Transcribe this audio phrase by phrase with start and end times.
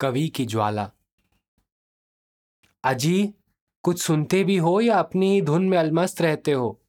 [0.00, 0.90] कवि की ज्वाला।
[2.84, 3.34] अजी,
[3.82, 6.82] कुछ सुनते भी हो या अपनी ही धुन में अलमस्त रहते हो?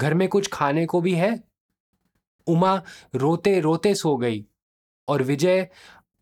[0.00, 1.44] घर में कुछ खाने को भी है?
[2.46, 2.82] उमा
[3.14, 4.46] रोते रोते सो गई
[5.08, 5.68] और विजय,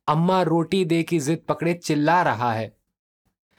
[0.09, 2.77] अम्मा रोटी दे की जिद पकड़े चिल्ला रहा है।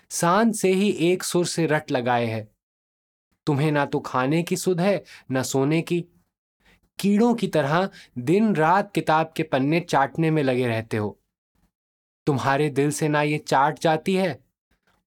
[0.09, 2.51] साँझ से ही एक सुर से रट लगाए है।
[3.45, 6.05] तुम्हें ना तो खाने की सुध है, ना सोने की।
[6.99, 11.19] कीड़ों की तरह दिन रात किताब के पन्ने चाटने में लगे रहते हो।
[12.27, 14.39] तुम्हारे दिल से ना ये चाट जाती है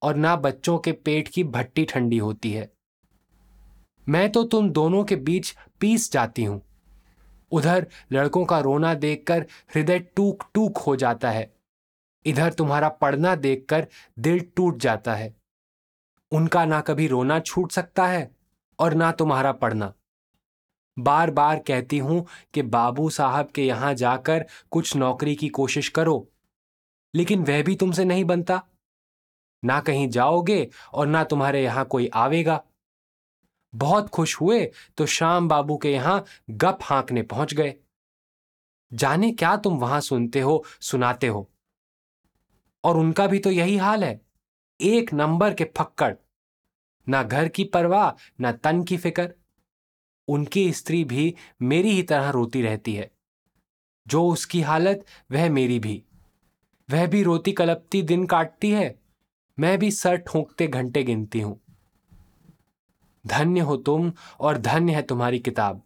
[0.02, 2.70] और ना बच्चों के पेट की भट्टी ठंडी होती है।
[4.06, 6.60] मैं तो तुम दोनों के बीच पीस जाती हूँ।
[7.52, 11.50] उधर लड़कों का रोना देखकर हृदय टूक टूक हो जाता है।
[12.26, 13.86] इधर तुम्हारा पढ़ना देखकर
[14.18, 15.34] दिल टूट जाता है।
[16.32, 18.30] उनका ना कभी रोना छूट सकता है
[18.78, 19.92] और ना तुम्हारा पढ़ना।
[20.96, 26.29] बार बार कहती हूँ कि बाबू साहब के यहाँ जाकर कुछ नौकरी की कोशिश करो।
[27.14, 28.62] लेकिन वह भी तुमसे नहीं बनता।
[29.64, 32.64] ना कहीं जाओगे और ना तुम्हारे यहाँ कोई आवेगा।
[33.74, 37.74] बहुत खुश हुए तो श्याम बाबू के यहाँ गप हाँकने पहुँच गए।
[38.92, 41.50] जाने क्या तुम वहाँ सुनते हो, सुनाते हो?
[42.84, 44.20] और उनका भी तो यही हाल है।
[44.80, 46.14] एक नंबर के फक्कड़।
[47.08, 49.34] ना घर की परवाह, ना तन की फ़िक्र।
[50.28, 53.10] उनकी स्त्री भी मेरी ही तरह रोती रहती है।
[54.08, 56.04] जो उसकी हालत, वह मेरी भी।
[56.90, 58.94] वह भी रोती कलपती दिन काटती है,
[59.58, 61.60] मैं भी सर ठोंकते घंटे गिनती हूँ।
[63.24, 65.82] धन्य हो तुम और धन्य है तुम्हारी किताब।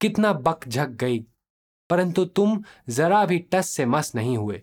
[0.00, 1.18] कितना बक झक गई,
[1.90, 4.62] परंतु तुम जरा भी टस से मस नहीं हुए।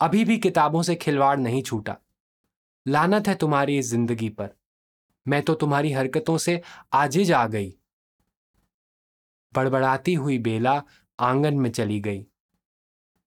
[0.00, 1.96] अभी भी किताबों से खिलवाड़ नहीं छूटा।
[2.86, 4.50] लानत है तुम्हारी इस ज़िंदगी पर।
[5.26, 6.60] मैं तो तुम्हारी हरकतों से
[6.92, 7.74] आजिज आ गई।
[9.52, 10.82] बड़बड़ाती हुई बेला
[11.18, 12.26] आँगन में चली गई।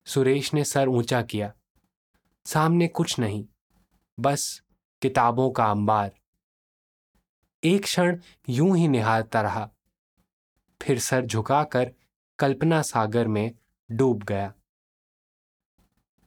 [0.05, 1.53] सुरेश ने सर ऊँचा किया।
[2.45, 3.47] सामने कुछ नहीं,
[4.19, 4.61] बस
[5.01, 6.11] किताबों का अंबार।
[7.63, 9.69] एक क्षण यूँ ही निहारता रहा।
[10.81, 11.93] फिर सर झुकाकर
[12.39, 13.51] कल्पना सागर में
[13.91, 14.53] डूब गया।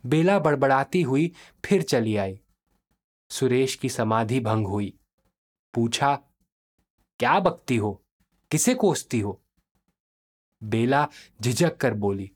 [0.06, 1.32] बेला बड़बड़ाती हुई
[1.64, 2.40] फिर चली आई।
[3.30, 4.98] सुरेश की समाधि भंग हुई।
[5.74, 6.16] पूछा,
[7.18, 8.04] क्या बकती हो?
[8.50, 9.42] किसे कोसती हो?
[10.62, 11.08] बेला
[11.40, 12.35] झिझक कर बोली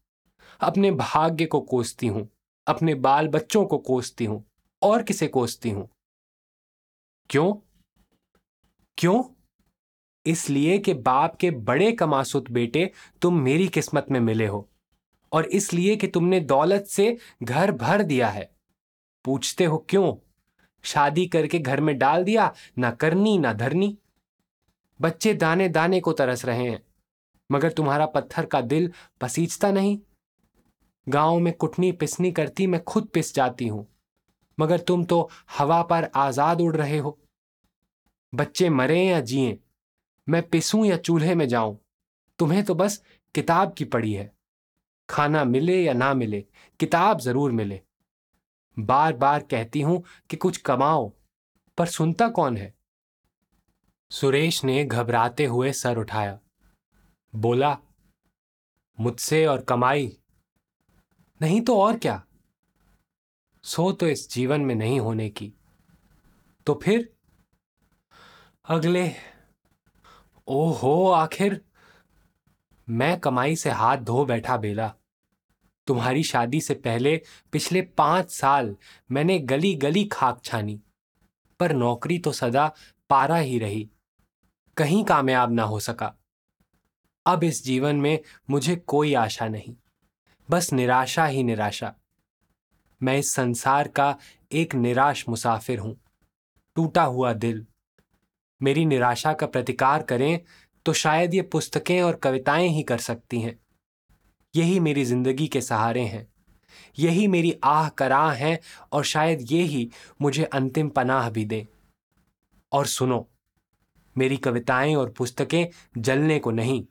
[0.61, 2.29] अपने भाग्य को कोसती हूँ,
[2.67, 4.45] अपने बाल बच्चों को कोसती हूँ,
[4.83, 5.89] और किसे कोसती हूँ?
[7.31, 7.53] क्यों?
[8.99, 9.23] क्यों?
[10.27, 12.91] इसलिए कि बाप के बड़े कमासुत बेटे
[13.23, 14.69] तुम मेरी किस्मत में मिले हो,
[15.33, 18.51] और इसलिए कि तुमने दौलत से घर भर दिया है।
[19.25, 20.15] पूछते हो क्यों?
[20.85, 23.97] शादी करके घर में डाल दिया, ना करनी, ना धरनी।
[25.01, 26.83] बच्चे दाने दाने को तरस रहे हैं,
[27.51, 28.91] मगर तुम्हारा पत्थर का दिल
[29.21, 29.99] पसीजता नहीं।
[31.11, 33.87] गाँव में कुटनी पिसनी करती मैं खुद पिस जाती हूँ।
[34.59, 35.29] मगर तुम तो
[35.59, 37.19] हवा पर आज़ाद उड़ रहे हो।
[38.33, 39.59] बच्चे मरे या जिए,
[40.29, 41.79] मैं पिसूं या चूल्हे में जाऊँ,
[42.39, 43.03] तुम्हें तो बस
[43.35, 44.31] किताब की पड़ी है।
[45.09, 46.45] खाना मिले या ना मिले,
[46.81, 47.81] किताब ज़रूर मिले।
[48.77, 51.13] बार बार कहती हूँ कि कुछ कमाओ,
[51.79, 52.75] पर सुनता कौन है?
[54.11, 56.39] सुरेश ने घबराते हुए सर उठाया।
[57.35, 57.77] बोला,
[58.99, 60.17] मुझसे और कमाई
[61.43, 62.25] नहीं तो और क्या?
[63.65, 65.53] सो तो इस जीवन में नहीं होने की।
[66.67, 67.13] तो फिर?
[68.69, 69.13] अगले।
[70.47, 71.65] ओहो, आखिर?
[72.89, 74.95] मैं कमाई से हाथ धो बैठा बेला।
[75.87, 77.23] तुम्हारी शादी से पहले
[77.53, 78.77] पिछले पाँच साल
[79.11, 80.81] मैंने गली गली खाक छानी,
[81.61, 82.75] पर नौकरी तो सदा
[83.11, 83.91] पारा ही रही।
[84.77, 86.15] कहीं कामयाब ना हो सका।
[87.27, 88.19] अब इस जीवन में
[88.51, 89.77] मुझे कोई आशा नहीं।
[90.51, 91.93] बस निराशा ही निराशा।
[93.01, 94.17] मैं इस संसार का
[94.53, 95.95] एक निराश मुसाफिर हूँ।
[96.77, 97.65] टूटा हुआ दिल।
[98.63, 100.41] मेरी निराशा का प्रतिकार करें
[100.87, 103.59] तो शायद ये पुस्तकें और कविताएँ ही कर सकती हैं।
[104.55, 106.27] यही मेरी ज़िंदगी के सहारे हैं।
[106.99, 108.61] यही मेरी आह कराह है
[108.93, 109.91] और शायद ये ही
[110.23, 111.67] मुझे अंतिम पनाह भी दे।
[112.73, 113.29] और सुनो,
[114.17, 115.67] मेरी कविताएँ और पुस्तकें
[115.99, 116.85] जलने को नहीं।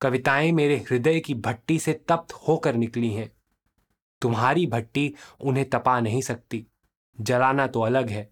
[0.00, 3.32] कविताएँ मेरे हृदय की भट्टी से तप्त होकर निकली हैं।
[4.22, 6.66] तुम्हारी भट्टी उन्हें तपा नहीं सकती।
[7.20, 8.30] जलाना तो अलग है।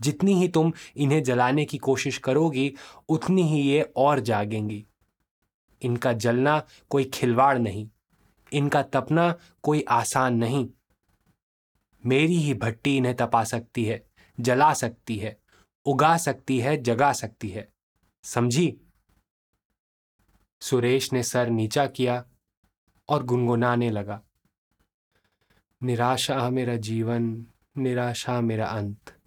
[0.00, 2.74] जितनी ही तुम इन्हें जलाने की कोशिश करोगी,
[3.08, 4.86] उतनी ही ये और जागेंगी।
[5.82, 7.90] इनका जलना कोई खिलवाड़ नहीं।
[8.52, 10.68] इनका तपना कोई आसान नहीं।
[12.06, 15.40] मेरी ही भट्टी इन्हें तपा सकती है, जला सकती है,
[15.86, 17.72] उगा सकती है, जगा सकती है।
[18.24, 18.80] समझी?
[20.62, 22.24] सुरेश ने सर नीचा किया
[23.08, 24.22] और गुनगुनाने लगा।
[25.82, 27.46] निराशा मेरा जीवन,
[27.76, 29.20] निराशा मेरा अंत।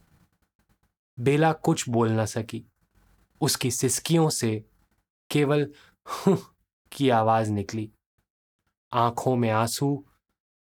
[1.19, 2.65] बेला कुछ बोल न सकी।
[3.41, 4.65] उसकी सिसकियों से
[5.31, 5.73] केवल
[6.91, 7.91] की आवाज़ निकली।
[8.93, 10.05] आँखों में आँसू,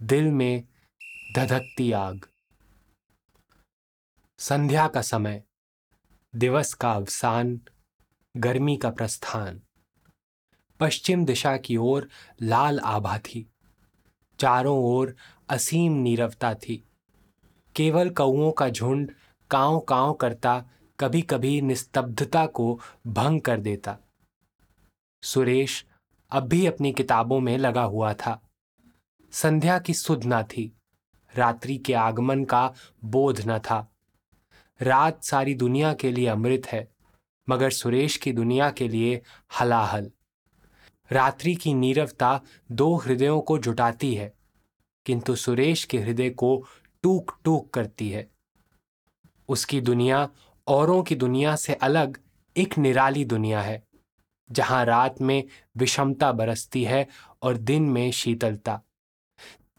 [0.02, 0.68] दिल में
[1.36, 2.30] धधकती आग।
[4.40, 5.44] संध्या का समय,
[6.36, 7.62] दिवस का अवसान,
[8.38, 9.63] गर्मी का प्रस्थान।
[10.84, 12.10] पश्चिम दिशा की ओर
[12.42, 13.50] लाल आभा थी।
[14.40, 15.16] चारों ओर
[15.50, 16.84] असीम नीरवता थी।
[17.76, 19.12] केवल कौओं का झुंड
[19.52, 20.66] कांव कांव करता
[21.00, 23.98] कभी कभी निस्तब्धता को भंग कर देता।
[25.24, 25.86] सुरेश
[26.32, 28.50] अब भी अपनी किताबों में लगा हुआ था।
[29.32, 30.78] संध्या की सुध न थी।
[31.36, 32.74] रात्रि के आगमन का
[33.06, 33.94] बोध न था।
[34.82, 36.92] रात सारी दुनिया के लिए अमृत है,
[37.50, 39.22] मगर सुरेश की दुनिया के लिए
[39.60, 40.12] हलाहल।
[41.12, 42.40] रात्रि की नीरवता
[42.72, 44.32] दो हृदयों को जुटाती है,
[45.06, 46.56] किंतु सुरेश के हृदय को
[47.04, 48.28] टूक टूक करती है।
[49.50, 50.28] उसकी दुनिया
[50.68, 52.18] औरों की दुनिया से अलग
[52.56, 53.82] एक निराली दुनिया है,
[54.50, 55.44] जहाँ रात में
[55.78, 57.08] विषमता बरसती है
[57.42, 58.80] और दिन में शीतलता,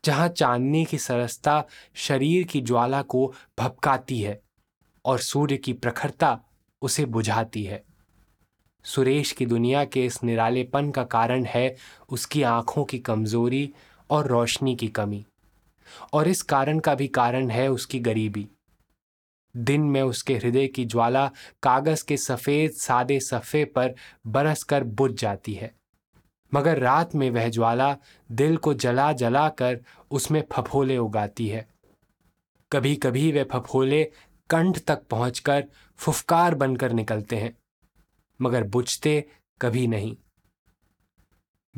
[0.05, 1.63] जहाँ चांदनी की सरसता
[1.95, 4.41] शरीर की ज्वाला को भपकाती है
[5.05, 6.39] और सूर्य की प्रखरता
[6.83, 7.83] उसे बुझाती है।
[8.85, 11.77] सुरेश की दुनिया के इस निरालेपन का कारण है
[12.09, 13.75] उसकी आँखों की कमज़ोरी
[14.11, 15.25] और रोशनी की कमी।
[16.13, 18.49] और इस कारण का भी कारण है उसकी गरीबी।
[19.57, 21.31] दिन में उसके हृदय की ज्वाला
[21.63, 23.95] कागज़ के सफ़ेद सादे सफ़े पर
[24.27, 25.75] बरस कर बुझ जाती है।
[26.55, 27.97] मगर रात में वह ज्वाला
[28.33, 29.81] दिल को जला जला कर
[30.11, 31.69] उसमें फफोले उगाती है।
[32.73, 34.13] कभी कभी वे फफोले
[34.51, 35.65] कंठ तक पहुंचकर
[35.97, 37.59] फुफकार बनकर निकलते हैं।
[38.41, 39.29] मगर बुझते
[39.61, 40.17] कभी नहीं।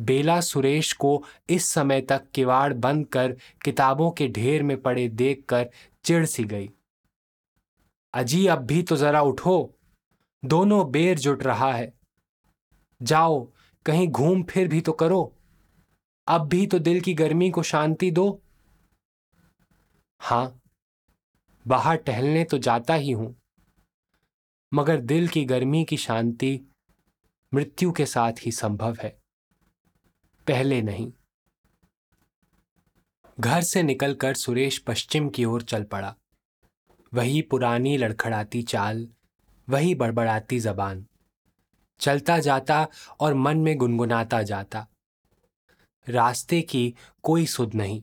[0.01, 3.33] बेला सुरेश को इस समय तक किवाड़ बंद कर
[3.65, 5.71] किताबों के ढेर में पड़े देखकर
[6.05, 6.71] चिढ़ सी गई।
[8.15, 9.75] अजी, अब भी तो जरा उठो।
[10.45, 11.95] दोनों बेर जुट रहा है।
[13.03, 13.53] जाओ,
[13.87, 15.37] कहीं घूम फिर भी तो करो।
[16.29, 18.43] अब भी तो दिल की गर्मी को शांति दो।
[20.21, 20.61] हाँ,
[21.67, 23.35] बाहर टहलने तो जाता ही हूँ।
[24.77, 26.61] मगर दिल की गर्मी की शांति
[27.55, 29.19] मृत्यु के साथ ही संभव है।
[30.47, 31.13] पहले नहीं।
[33.41, 36.17] घर से निकलकर सुरेश पश्चिम की ओर चल पड़ा।
[37.15, 39.09] वही पुरानी लड़खड़ाती चाल,
[39.69, 41.07] वही बड़बड़ाती जबान।
[42.01, 42.89] चलता जाता
[43.21, 44.89] और मन में गुनगुनाता जाता।
[46.09, 48.03] रास्ते की कोई सुध नहीं।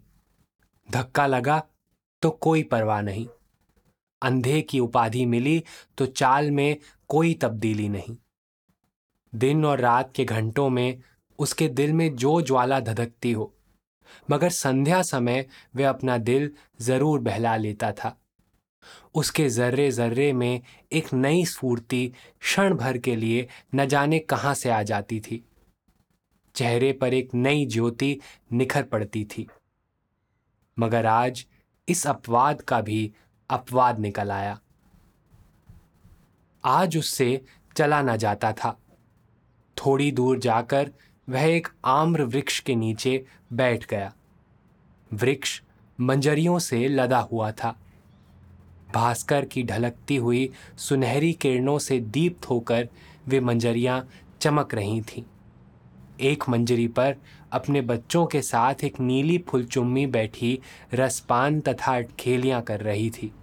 [0.92, 1.64] धक्का लगा
[2.22, 3.28] तो कोई परवाह नहीं।
[4.24, 5.64] अंधे की उपाधि मिली
[5.98, 6.78] तो चाल में
[7.10, 8.16] कोई तब्दीली नहीं।
[9.34, 11.02] दिन और रात के घंटों में
[11.40, 13.54] उसके दिल में जो ज्वाला धधकती हो,
[14.30, 16.52] मगर संध्या समय वह अपना दिल
[16.82, 18.18] ज़रूर बहला लेता था।
[19.16, 20.62] उसके जर्रे जर्रे में
[20.92, 22.08] एक नई स्फूर्ति
[22.42, 25.44] क्षण भर के लिए न जाने कहाँ से आ जाती थी।
[26.56, 28.18] चेहरे पर एक नई ज्योति
[28.54, 29.48] निखर पड़ती थी।
[30.78, 31.46] मगर आज
[31.88, 33.12] इस अपवाद का भी
[33.54, 34.60] अपवाद निकल आया।
[36.66, 37.42] आज उससे
[37.78, 38.80] चला न जाता था।
[39.78, 40.92] थोड़ी दूर जाकर
[41.30, 44.14] वह एक आम्र वृक्ष के नीचे बैठ गया।
[45.14, 45.62] वृक्ष
[46.00, 47.76] मंजरियों से लदा हुआ था।
[48.94, 52.90] भास्कर की ढलकती हुई सुनहरी किरणों से दीप्त होकर
[53.28, 54.08] वे मंजरियाँ
[54.42, 55.24] चमक रही थीं।
[56.22, 57.16] एक मंजरी पर
[57.52, 60.60] अपने बच्चों के साथ एक नीली फुलचुम्मी बैठी
[60.94, 63.34] रसपान तथा खेलियाँ कर रही थी।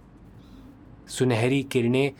[1.11, 2.11] सुनहरी किरणें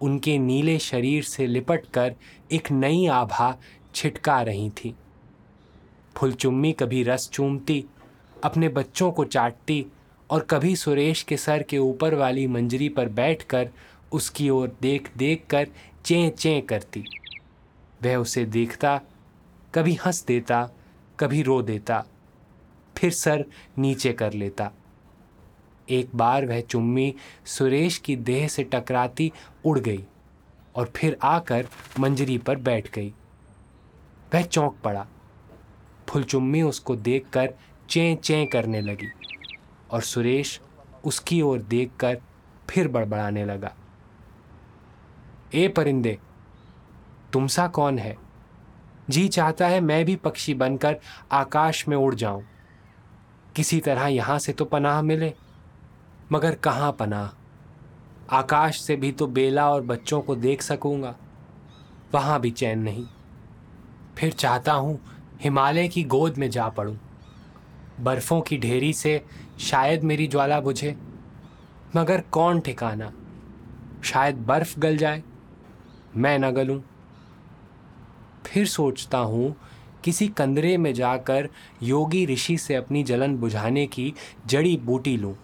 [0.00, 2.14] उनके नीले शरीर से लिपट कर
[2.52, 3.56] एक नई आभा
[3.94, 4.94] छिटका रही थी।
[6.16, 7.84] फुलचुम्मी कभी रस चूमती,
[8.44, 9.84] अपने बच्चों को चाटती
[10.30, 13.68] और कभी सुरेश के सर के ऊपर वाली मंजरी पर बैठकर
[14.12, 15.68] उसकी ओर देख देख कर
[16.04, 17.04] चें चें करती।
[18.02, 19.00] वह उसे देखता,
[19.74, 20.68] कभी हंस देता,
[21.20, 22.04] कभी रो देता,
[22.96, 23.44] फिर सर
[23.78, 24.70] नीचे कर लेता।
[25.90, 27.14] एक बार वह चुम्मी
[27.46, 29.32] सुरेश की देह से टकराती
[29.64, 30.04] उड़ गई
[30.74, 31.66] और फिर आकर
[32.00, 33.12] मंजरी पर बैठ गई।
[34.34, 35.06] वह चौंक पड़ा।
[36.08, 37.54] फुलचुम्मी उसको देखकर
[37.90, 39.08] चें चें करने लगी
[39.90, 40.60] और सुरेश
[41.04, 42.20] उसकी ओर देखकर
[42.70, 43.74] फिर बड़बड़ाने लगा।
[45.54, 46.18] ए परिंदे,
[47.32, 48.16] तुमसा कौन है?
[49.10, 50.96] जी चाहता है मैं भी पक्षी बनकर
[51.32, 52.42] आकाश में उड़ जाऊँ।
[53.56, 55.32] किसी तरह यहाँ से तो पनाह मिले।
[56.32, 57.34] मगर कहाँ पना?
[58.30, 61.16] आकाश से भी तो बेला और बच्चों को देख सकूँगा।
[62.14, 63.06] वहाँ भी चैन नहीं।
[64.18, 65.00] फिर चाहता हूँ
[65.40, 66.96] हिमालय की गोद में जा पड़ूं।
[68.00, 69.24] बर्फों की ढेरी से
[69.60, 70.96] शायद मेरी ज्वाला बुझे।
[71.96, 73.12] मगर कौन ठिकाना?
[74.04, 75.22] शायद बर्फ़ गल जाए।
[76.16, 76.80] मैं न गलूं।
[78.46, 79.56] फिर सोचता हूँ
[80.04, 81.48] किसी कंदरे में जाकर
[81.82, 84.14] योगी ऋषि से अपनी जलन बुझाने की
[84.46, 85.36] जड़ी बूटी लूँ।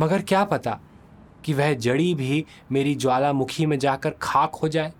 [0.00, 0.78] मगर क्या पता
[1.44, 4.92] कि वह जड़ी भी मेरी ज्वालामुखी में जाकर खाक हो जाए।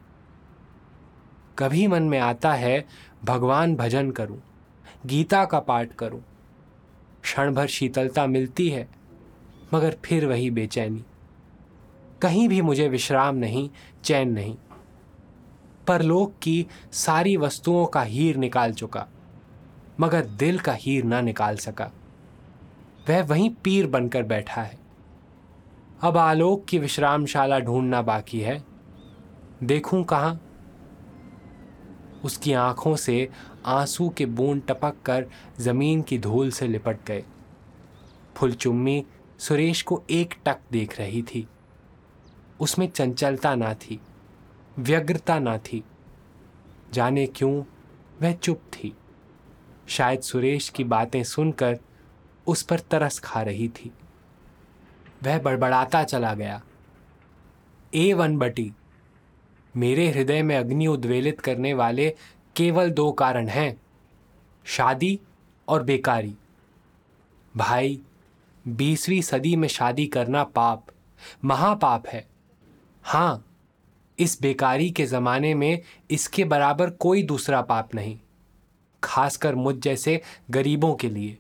[1.59, 2.85] कभी मन में आता है,
[3.25, 4.43] भगवान भजन करूँ,
[5.07, 6.23] गीता का पाठ करूँ
[7.23, 8.89] क्षण भर शीतलता मिलती है,
[9.75, 11.05] मगर फिर वही बेचैनी।
[12.23, 13.71] कहीं भी मुझे विश्राम नहीं,
[14.05, 14.57] चैन नहीं।
[15.87, 19.07] परलोक की सारी वस्तुओं का हीर निकाल चुका,
[20.01, 21.91] मगर दिल का हीर ना निकाल सका।
[23.09, 24.84] वह वहीं पीर बनकर बैठा है।
[26.05, 28.65] अब आलोक की विश्रामशाला ढूंढना बाकी है।
[29.63, 30.41] देखूँ कहाँ?
[32.25, 33.29] उसकी आँखों से
[33.67, 35.27] आँसू के बूंद टपक कर
[35.61, 37.25] ज़मीन की धूल से लिपट गए।
[38.37, 39.05] फुलचुम्मी
[39.39, 41.49] सुरेश को एक टक देख रही थी।
[42.61, 44.01] उसमें चंचलता ना थी,
[44.79, 45.85] व्यग्रता ना थी।
[46.93, 47.65] जाने क्यों,
[48.23, 48.97] वह चुप थी।
[49.89, 51.79] शायद सुरेश की बातें सुनकर
[52.47, 53.93] उस पर तरस खा रही थी।
[55.25, 56.61] वह बड़बड़ाता चला गया।
[57.93, 58.73] ए वन बटी,
[59.75, 62.09] मेरे हृदय में अग्नि उद्वेलित करने वाले
[62.57, 63.77] केवल दो कारण हैं,
[64.67, 65.19] शादी
[65.69, 66.35] और बेकारी।
[67.55, 68.01] भाई,
[68.65, 70.87] बीसवीं सदी में शादी करना पाप,
[71.45, 72.27] महापाप है।
[73.05, 73.45] हाँ
[74.19, 78.19] इस बेकारी के ज़माने में इसके बराबर कोई दूसरा पाप नहीं,
[79.03, 81.39] खासकर मुझ जैसे गरीबों के लिए।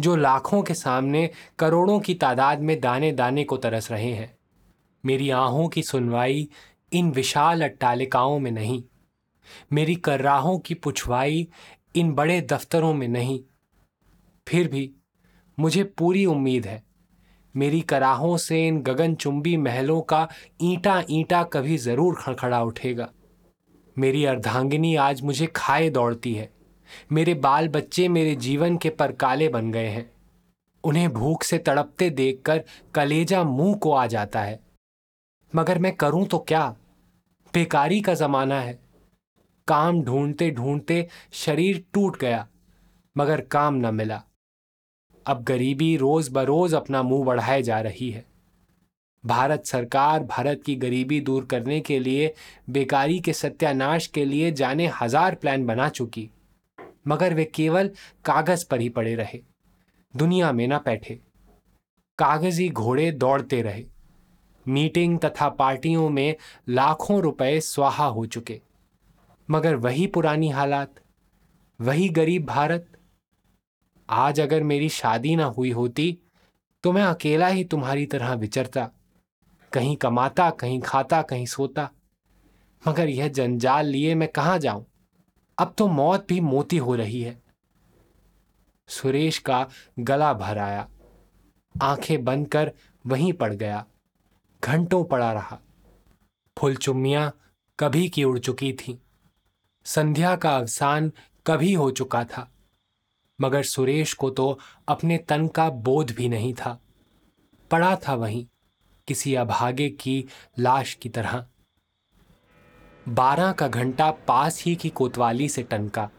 [0.00, 4.34] जो लाखों के सामने करोड़ों की तादाद में दाने दाने को तरस रहे हैं।
[5.04, 6.48] मेरी आहों की सुनवाई
[6.92, 8.82] इन विशाल अट्टालिकाओं में नहीं।
[9.72, 11.48] मेरी कर्राहों की पुछवाई
[11.96, 13.40] इन बड़े दफ्तरों में नहीं।
[14.46, 14.90] फिर भी
[15.58, 16.82] मुझे पूरी उम्मीद है।
[17.54, 20.28] मेरी कराहों से इन गगनचुंबी महलों का
[20.62, 23.10] ईंटा ईंटा कभी ज़रूर खड़खड़ा उठेगा।
[23.98, 26.50] मेरी अर्धांगिनी आज मुझे खाए दौड़ती है।
[27.12, 30.10] मेरे बाल बच्चे मेरे जीवन के परकाले बन गए हैं।
[30.84, 32.62] उन्हें भूख से तड़पते देखकर
[32.94, 34.58] कलेजा मुँह को आ जाता है।
[35.52, 36.68] मगर मैं करूँ तो क्या?
[37.54, 38.78] बेकारी का जमाना है।
[39.68, 42.46] काम ढूंढते ढूंढते शरीर टूट गया,
[43.16, 44.22] मगर काम न मिला।
[45.26, 48.24] अब गरीबी रोज बरोज अपना मुँह बढ़ाए जा रही है।
[49.24, 52.32] भारत सरकार भारत की गरीबी दूर करने के लिए,
[52.70, 56.28] बेकारी के सत्यानाश के लिए जाने हज़ार प्लान बना चुकी।
[57.08, 57.90] मगर वे केवल
[58.24, 59.42] कागज़ पर ही पड़े रहे।
[60.16, 61.20] दुनिया में ना बैठे।
[62.18, 63.84] कागज़ी घोड़े दौड़ते रहे।
[64.68, 66.34] मीटिंग तथा पार्टियों में
[66.68, 68.60] लाखों रुपए स्वाहा हो चुके।
[69.50, 70.94] मगर वही पुरानी हालात,
[71.80, 72.86] वही गरीब भारत।
[74.08, 76.18] आज अगर मेरी शादी ना हुई होती
[76.84, 78.90] तो मैं अकेला ही तुम्हारी तरह विचरता।
[79.72, 81.90] कहीं कमाता, कहीं खाता, कहीं सोता।
[82.88, 84.86] मगर यह जंजाल लिए मैं कहाँ जाऊँ?
[85.58, 87.42] अब तो मौत भी मोती हो रही है।
[88.88, 89.68] सुरेश का
[89.98, 90.88] गला भर आया।
[91.82, 92.72] आँखें बंद कर
[93.06, 93.86] वहीं पड़ गया।
[94.64, 95.58] घंटों पड़ा रहा।
[96.58, 97.38] फुलचुम्मियाँ
[97.80, 99.02] कभी की उड़ चुकी थी।
[99.84, 101.12] संध्या का अवसान
[101.46, 102.52] कभी हो चुका था।
[103.40, 106.80] मगर सुरेश को तो अपने तन का बोध भी नहीं था।
[107.70, 108.46] पड़ा था वहीं,
[109.08, 110.24] किसी अभागे की
[110.58, 111.46] लाश की तरह।
[113.08, 116.10] बारह का घंटा पास ही की कोतवाली से टनका।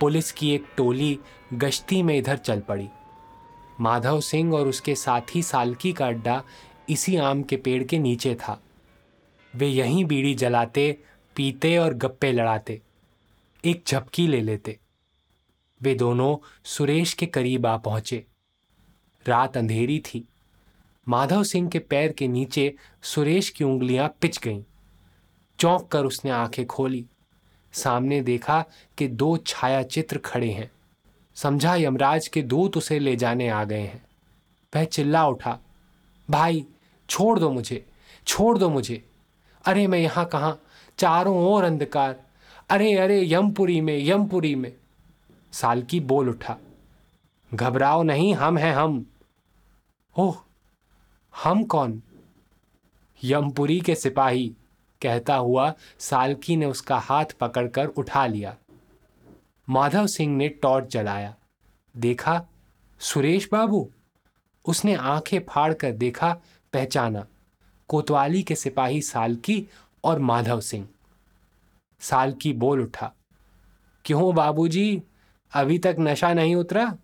[0.00, 1.18] पुलिस की एक टोली
[1.54, 2.88] गश्ती में इधर चल पड़ी।
[3.80, 6.44] माधव सिंह और उसके साथी सालकी का अड्डा
[6.88, 8.62] इसी आम के पेड़ के नीचे था।
[9.56, 10.98] वे यहीं बीड़ी जलाते,
[11.36, 12.82] पीते और गप्पे लड़ाते।
[13.64, 14.78] एक झपकी ले लेते।
[15.82, 18.26] वे दोनों सुरेश के करीब आ पहुँचे।
[19.26, 20.28] रात अंधेरी थी।
[21.08, 24.62] माधव सिंह के पैर के नीचे सुरेश की उंगलियाँ पिच गईं।
[25.58, 27.06] चौंक कर उसने आँखें खोली।
[27.72, 28.64] सामने देखा
[28.98, 30.70] कि दो छाया चित्र खड़े हैं।
[31.34, 34.06] समझा यमराज के दूत उसे ले जाने आ गए हैं।
[34.76, 35.58] वह चिल्ला उठा,
[36.30, 36.66] भाई,
[37.10, 37.86] छोड़ दो मुझे,
[38.26, 39.04] छोड़ दो मुझे।
[39.64, 40.56] अरे, मैं यहाँ कहा?
[40.98, 42.22] चारों ओर अंधकार।
[42.70, 44.72] अरे अरे, यमपुरी में यमपुरी में।
[45.52, 46.56] सालकी बोल उठा,
[47.54, 49.06] घबराओ नहीं, हम हैं हम।
[50.18, 50.36] ओह,
[51.42, 52.02] हम कौन?
[53.24, 54.54] यमपुरी के सिपाही।
[55.02, 58.56] कहता हुआ सालकी ने उसका हाथ पकड़कर उठा लिया।
[59.68, 61.34] माधव सिंह ने टॉर्च जलाया।
[61.96, 62.44] देखा,
[63.00, 63.90] सुरेश बाबू?
[64.64, 66.36] उसने आँखें फाड़ कर देखा,
[66.72, 67.26] पहचाना।
[67.88, 69.66] कोतवाली के सिपाही सालकी
[70.04, 70.88] और माधव सिंह।
[72.00, 73.12] सालकी बोल उठा,
[74.04, 75.02] क्यों बाबूजी?
[75.52, 76.96] अभी तक नशा नहीं उतरा?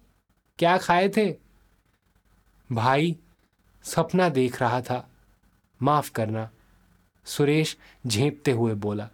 [0.59, 1.37] क्या खाए थे?
[2.73, 3.17] भाई,
[3.83, 5.09] सपना देख रहा था।
[5.83, 6.51] माफ़ करना
[7.25, 7.77] सुरेश
[8.07, 9.09] झेपते हुए बोला।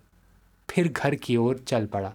[0.70, 2.12] फिर घर की ओर चल पड़ा।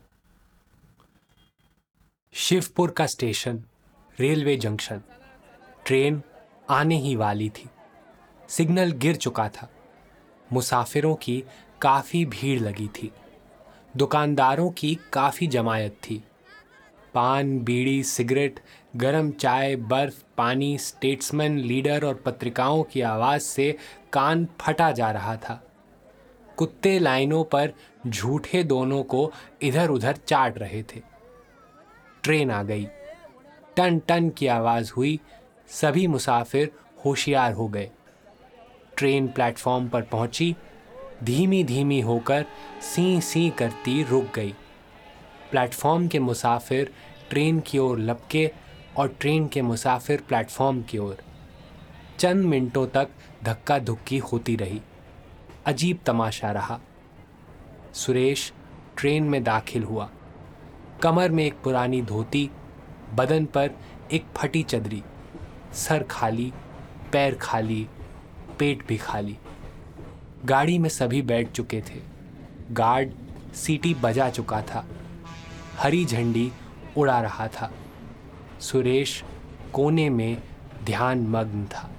[2.33, 3.63] शिवपुर का स्टेशन,
[4.19, 5.01] रेलवे जंक्शन।
[5.85, 6.21] ट्रेन
[6.69, 7.69] आने ही वाली थी।
[8.49, 9.69] सिग्नल गिर चुका था।
[10.53, 11.43] मुसाफिरों की
[11.81, 13.11] काफ़ी भीड़ लगी थी।
[13.97, 16.23] दुकानदारों की काफ़ी जमायत थी।
[17.13, 18.59] पान, बीड़ी, सिगरेट,
[18.95, 23.77] गरम चाय, बर्फ़, पानी, स्टेट्समैन, लीडर और पत्रिकाओं की आवाज़ से
[24.13, 25.64] कान फटा जा रहा था।
[26.57, 27.73] कुत्ते लाइनों पर
[28.07, 29.31] झूठे दोनों को
[29.61, 31.01] इधर उधर चाट रहे थे।
[32.23, 32.87] ट्रेन आ गई।
[33.77, 35.19] टन टन की आवाज़ हुई।
[35.67, 36.71] सभी मुसाफिर
[37.05, 37.91] होशियार हो गए।
[38.97, 40.55] ट्रेन प्लेटफॉर्म पर पहुँची।
[41.23, 42.45] धीमी धीमी होकर
[42.81, 44.55] सी सी करती रुक गई।
[45.51, 46.93] प्लेटफॉर्म के मुसाफिर
[47.29, 48.51] ट्रेन की ओर लपके
[48.97, 51.17] और ट्रेन के मुसाफिर प्लेटफॉर्म की ओर।
[52.19, 53.09] चंद मिनटों तक
[53.43, 54.81] धक्का धुक्की होती रही।
[55.65, 56.79] अजीब तमाशा रहा।
[57.93, 58.53] सुरेश
[58.97, 60.09] ट्रेन में दाखिल हुआ।
[61.03, 62.49] कमर में एक पुरानी धोती,
[63.13, 63.71] बदन पर
[64.11, 65.03] एक फटी चदरी,
[65.73, 66.53] सर खाली,
[67.11, 67.87] पैर खाली,
[68.59, 69.37] पेट भी खाली।
[70.45, 72.01] गाड़ी में सभी बैठ चुके थे।
[72.71, 73.11] गार्ड
[73.53, 74.85] सीटी बजा चुका था।
[75.77, 76.51] हरी झंडी
[76.97, 77.71] उड़ा रहा था।
[78.59, 79.23] सुरेश
[79.73, 80.43] कोने में
[80.83, 81.94] ध्यान मग्न था।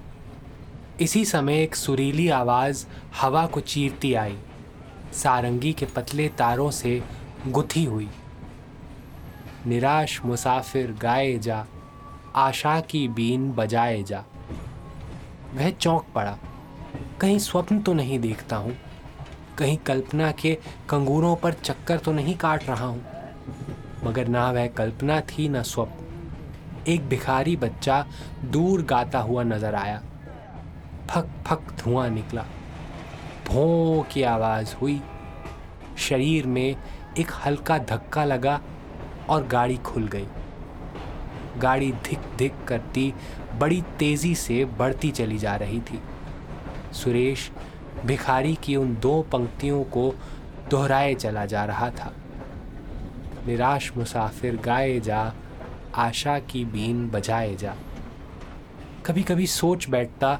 [1.01, 2.85] इसी समय एक सुरीली आवाज़
[3.21, 4.37] हवा को चीरती आई।
[5.13, 7.03] सारंगी के पतले तारों से
[7.47, 8.09] गुथी हुई।
[9.67, 11.65] निराश मुसाफिर गाए जा,
[12.35, 14.23] आशा की बीन बजाए जा।
[15.53, 16.37] वह चौंक पड़ा।
[17.21, 18.77] कहीं स्वप्न तो नहीं देखता हूँ।
[19.57, 20.57] कहीं कल्पना के
[20.89, 23.05] कंगूरों पर चक्कर तो नहीं काट रहा हूँ।
[24.03, 28.05] मगर ना वह कल्पना थी, ना स्वप्न। एक भिखारी बच्चा
[28.45, 30.03] दूर गाता हुआ नज़र आया।
[31.09, 32.45] फक फक धुआँ निकला
[33.47, 35.01] भों की आवाज़ हुई
[35.99, 36.75] शरीर में
[37.19, 38.59] एक हल्का धक्का लगा
[39.29, 40.27] और गाड़ी खुल गई
[41.57, 43.13] गाड़ी धिक धिक करती
[43.59, 45.99] बड़ी तेज़ी से बढ़ती चली जा रही थी
[46.93, 47.49] सुरेश
[48.05, 50.13] भिखारी की उन दो पंक्तियों को
[50.69, 52.13] दोहराए चला जा रहा था
[53.47, 55.21] निराश मुसाफिर गाए जा
[55.95, 57.75] आशा की बीन बजाए जा
[59.05, 60.37] कभी कभी सोच बैठता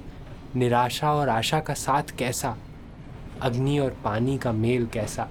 [0.57, 2.57] निराशा और आशा का साथ कैसा?
[3.41, 5.29] अग्नि और पानी का मेल कैसा?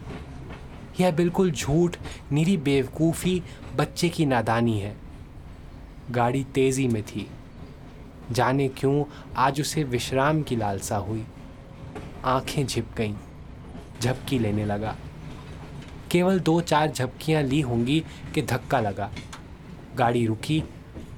[1.01, 1.97] यह बिल्कुल झूठ,
[2.33, 3.43] निरी बेवकूफ़ी,
[3.77, 4.97] बच्चे की नादानी है।
[6.11, 7.31] गाड़ी तेज़ी में थी।
[8.33, 9.05] जाने क्यों
[9.37, 11.27] आज उसे विश्राम की लालसा हुई।
[12.25, 13.15] आँखें झिप गईं,
[14.01, 14.97] झपकी लेने लगा।
[16.11, 19.11] केवल दो चार झपकियाँ ली होंगी कि धक्का लगा।
[19.97, 20.65] गाड़ी रुकी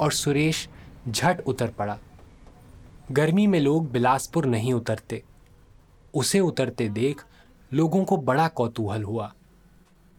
[0.01, 0.69] और सुरेश
[1.09, 1.99] झट उतर पड़ा।
[3.13, 5.23] गर्मी में लोग बिलासपुर नहीं उतरते।
[6.15, 7.25] उसे उतरते देख
[7.73, 9.33] लोगों को बड़ा कौतूहल हुआ।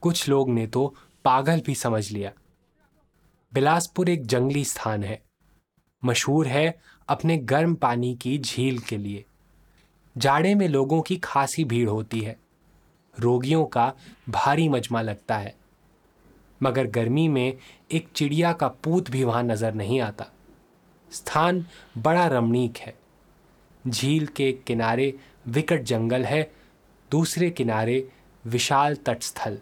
[0.01, 2.31] कुछ लोग ने तो पागल भी समझ लिया।
[3.53, 5.21] बिलासपुर एक जंगली स्थान है।
[6.05, 9.25] मशहूर है अपने गर्म पानी की झील के लिए।
[10.17, 12.39] जाड़े में लोगों की खासी भीड़ होती है।
[13.19, 13.93] रोगियों का
[14.29, 15.55] भारी मजमा लगता है।
[16.63, 17.57] मगर गर्मी में
[17.91, 20.25] एक चिड़िया का पूत भी वहाँ नज़र नहीं आता।
[21.11, 21.65] स्थान
[21.97, 22.97] बड़ा रमणीक है।
[23.87, 26.51] झील के किनारे विकट जंगल है,
[27.11, 28.09] दूसरे किनारे
[28.45, 29.59] विशाल तटस्थल।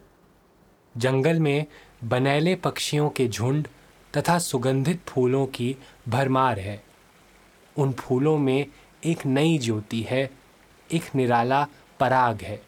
[0.96, 1.66] जंगल में
[2.04, 3.68] बनैले पक्षियों के झुंड
[4.16, 5.76] तथा सुगंधित फूलों की
[6.08, 6.84] भरमार है।
[7.76, 8.66] उन फूलों में
[9.04, 10.30] एक नई ज्योति है,
[10.92, 11.66] एक निराला
[12.00, 12.62] पराग है।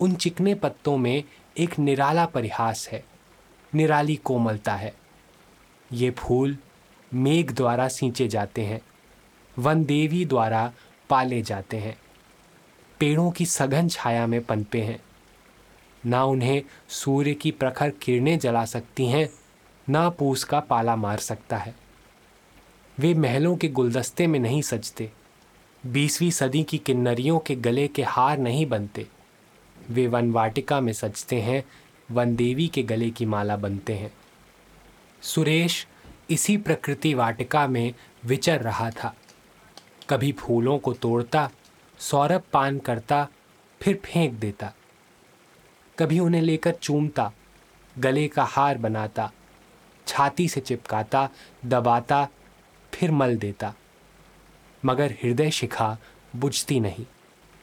[0.00, 1.24] उन चिकने पत्तों में
[1.58, 3.04] एक निराला परिहास है,
[3.74, 4.94] निराली कोमलता है।
[5.92, 6.56] ये फूल
[7.14, 8.80] मेघ द्वारा सींचे जाते हैं,
[9.58, 10.72] वन देवी द्वारा
[11.10, 11.98] पाले जाते हैं।
[12.98, 15.02] पेड़ों की सघन छाया में पनपे हैं।
[16.06, 19.28] ना उन्हें सूर्य की प्रखर किरणें जला सकती हैं,
[19.88, 21.74] ना पूस का पाला मार सकता है।
[22.98, 25.10] वे महलों के गुलदस्ते में नहीं सजते,
[25.86, 29.06] बीसवीं सदी की किन्नरियों के गले के हार नहीं बनते।
[29.90, 31.64] वे वन वाटिका में सजते हैं,
[32.10, 34.12] वन देवी के गले की माला बनते हैं।
[35.22, 35.86] सुरेश
[36.30, 39.14] इसी प्रकृति वाटिका में विचर रहा था।
[40.08, 41.50] कभी फूलों को तोड़ता,
[41.98, 43.28] सौरभ पान करता,
[43.82, 44.72] फिर फेंक देता।
[45.98, 47.32] कभी उन्हें लेकर चूमता,
[47.98, 49.32] गले का हार बनाता,
[50.06, 51.28] छाती से चिपकाता,
[51.66, 52.28] दबाता,
[52.94, 53.74] फिर मल देता।
[54.84, 55.98] मगर हृदय शिखा
[56.36, 57.06] बुझती नहीं,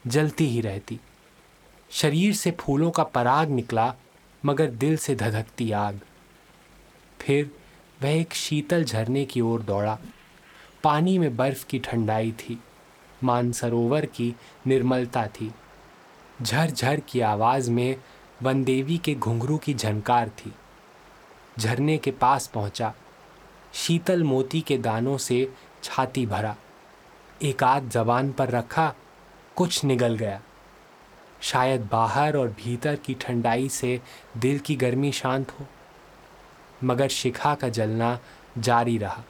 [0.07, 0.99] जलती ही रहती।
[1.91, 3.95] शरीर से फूलों का पराग निकला,
[4.45, 5.99] मगर दिल से धधकती आग।
[7.19, 7.51] फिर
[8.03, 9.99] वह एक शीतल झरने की ओर दौड़ा।
[10.83, 12.63] पानी में बर्फ़ की ठंडाई थी।
[13.23, 14.35] मानसरोवर की
[14.67, 15.53] निर्मलता थी।
[16.41, 17.95] झरझर की आवाज़ में
[18.41, 20.53] वनदेवी के घुंघरू की झनकार थी।
[21.59, 22.93] झरने के पास पहुँचा।
[23.73, 26.55] शीतल मोती के दानों से छाती भरा।
[27.41, 28.95] एक आध जबान पर रखा,
[29.55, 30.41] कुछ निगल गया।
[31.41, 34.01] शायद बाहर और भीतर की ठंडाई से
[34.37, 35.65] दिल की गर्मी शांत हो।
[36.83, 38.19] मगर शिखा का जलना
[38.57, 39.23] जारी रहा।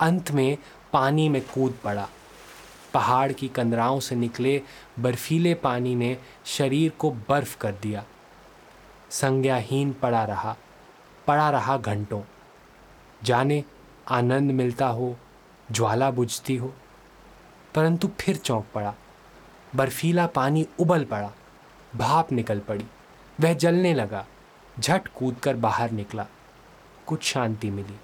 [0.00, 0.58] अंत में
[0.92, 2.08] पानी में कूद पड़ा।
[2.94, 4.62] पहाड़ की कंदराओं से निकले
[4.98, 8.04] बर्फीले पानी ने शरीर को बर्फ़ कर दिया।
[9.10, 10.56] संज्ञाहीन पड़ा रहा
[11.26, 12.22] पड़ा रहा घंटों।
[13.24, 13.64] जाने,
[14.08, 15.16] आनंद मिलता हो,
[15.70, 16.74] ज्वाला बुझती हो।
[17.74, 18.94] परंतु फिर चौंक पड़ा।
[19.76, 21.32] बर्फीला पानी उबल पड़ा।
[21.96, 22.84] भाप निकल पड़ी।
[23.40, 24.26] वह जलने लगा।
[24.80, 26.26] झट कूद कर बाहर निकला।
[27.06, 27.96] कुछ शांति मिली।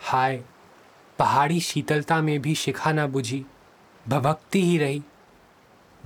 [0.00, 0.42] हाय,
[1.18, 3.46] पहाड़ी शीतलता में भी शिखा ना बुझी,
[4.08, 5.02] भभकती ही रही।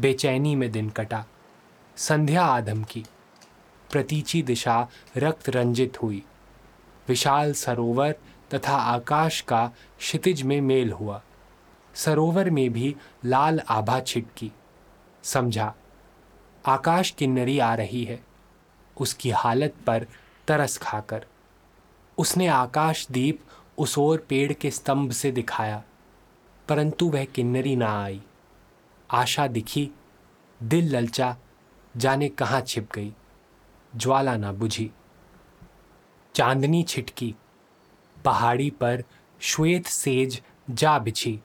[0.00, 1.24] बेचैनी में दिन कटा,
[1.96, 3.04] संध्या आधम की।
[3.90, 6.24] प्रतीची दिशा रक्त रंजित हुई।
[7.08, 8.14] विशाल सरोवर
[8.54, 11.22] तथा आकाश का क्षितिज में मेल हुआ।
[11.94, 14.52] सरोवर में भी लाल आभा छिटकी।
[15.22, 15.74] समझा,
[16.66, 18.24] आकाश किन्नरी आ रही है।
[18.96, 20.06] उसकी हालत पर
[20.48, 21.26] तरस खाकर।
[22.18, 23.40] उसने आकाशदीप
[23.78, 25.82] उस ओर पेड़ के स्तंभ से दिखाया,
[26.68, 28.20] परंतु वह किन्नरी ना आई।
[29.10, 29.90] आशा दिखी,
[30.60, 31.36] दिल ललचा,
[31.94, 33.12] जाने कहाँ छिप गई,
[33.92, 34.90] ज्वाला ना बुझी।
[36.34, 37.34] चांदनी छिटकी,
[38.16, 39.04] पहाड़ी पर
[39.40, 41.38] श्वेत सेज जा बिछी।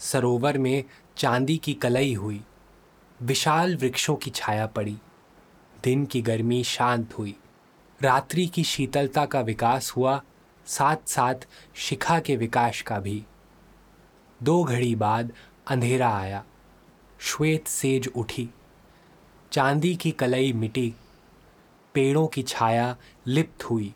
[0.00, 0.84] सरोवर में
[1.16, 2.40] चांदी की कलई हुई,
[3.20, 4.96] विशाल वृक्षों की छाया पड़ी।
[5.84, 7.36] दिन की गर्मी शांत हुई।
[8.02, 10.22] रात्रि की शीतलता का विकास हुआ
[10.66, 11.34] साथ साथ
[11.74, 13.24] शिखा के विकास का भी।
[14.42, 15.32] दो घड़ी बाद
[15.68, 16.44] अंधेरा आया।
[17.18, 18.50] श्वेत सेज उठी।
[19.52, 20.94] चांदी की कलई मिटी।
[21.94, 23.94] पेड़ों की छाया लिप्त हुई।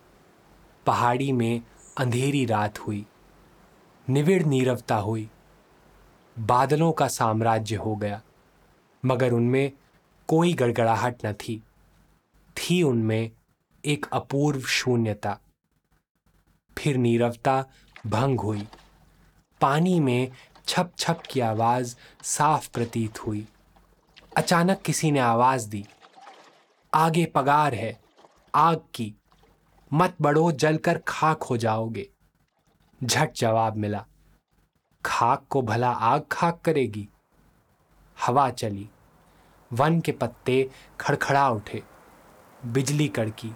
[0.87, 1.63] पहाड़ी में
[1.99, 3.07] अंधेरी रात हुई।
[4.09, 5.31] निविड़ नीरवता हुई।
[6.39, 8.23] बादलों का साम्राज्य हो गया।
[9.05, 9.73] मगर उनमें
[10.29, 11.63] कोई गड़गड़ाहट न थी।
[12.57, 13.31] थी उनमें
[13.85, 15.38] एक अपूर्व शून्यता।
[16.79, 17.64] फिर नीरवता
[18.07, 18.69] भंग हुई।
[19.61, 20.33] पानी में
[20.66, 23.49] छप छप की आवाज़ साफ़ प्रतीत हुई।
[24.37, 25.87] अचानक किसी ने आवाज़ दी।
[26.95, 28.01] आगे पगार है।
[28.55, 29.14] आग की।
[29.93, 32.11] मत बढ़ो जलकर खाक हो जाओगे।
[33.05, 34.07] झट जवाब मिला।
[35.07, 37.09] खाक को भला आग खाक करेगी।
[38.27, 38.90] हवा चली।
[39.73, 41.83] वन के पत्ते खड़खड़ा उठे।
[42.66, 43.53] बिजली कड़की।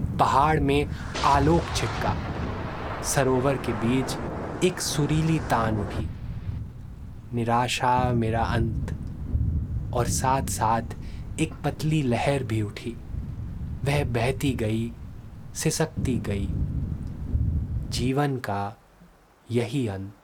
[0.00, 0.86] पहाड़ में
[1.24, 2.16] आलोक छिटका
[3.02, 4.16] सरोवर के बीच
[4.64, 6.08] एक सुरीली तान उठी।
[7.34, 8.96] निराशा मेरा अंत,
[9.94, 10.82] और साथ साथ
[11.40, 12.96] एक पतली लहर भी उठी।
[13.84, 14.92] वह बहती गई,
[15.54, 16.48] सिसकती गई।
[17.90, 18.76] जीवन का
[19.50, 20.23] यही अंत।